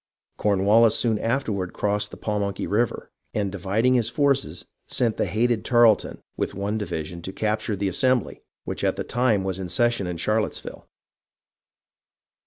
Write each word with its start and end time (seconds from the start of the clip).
Cornwallis 0.35 0.97
soon 0.97 1.19
afterward 1.19 1.73
crossed 1.73 2.09
the 2.09 2.17
Pamunkey 2.17 2.65
River, 2.65 3.11
and 3.35 3.51
dividing 3.51 3.93
his 3.93 4.09
forces 4.09 4.65
sent 4.87 5.17
the 5.17 5.27
hated 5.27 5.63
Tarleton 5.63 6.23
with 6.35 6.55
one 6.55 6.79
division 6.79 7.21
to 7.21 7.31
capture 7.31 7.75
the 7.75 7.87
Assembly, 7.87 8.41
which 8.63 8.83
at 8.83 8.95
the 8.95 9.03
time 9.03 9.43
was 9.43 9.59
in 9.59 9.69
session 9.69 10.07
at 10.07 10.19
Charlotteville. 10.19 10.87